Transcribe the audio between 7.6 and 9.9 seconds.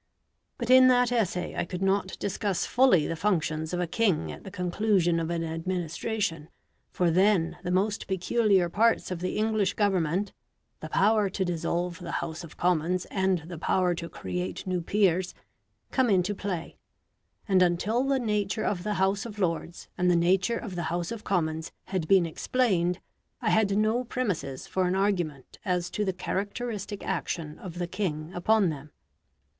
the most peculiar parts of the English